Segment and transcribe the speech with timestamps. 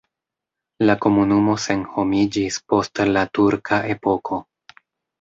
[0.89, 4.45] La komunumo senhomiĝis post la turka epoko.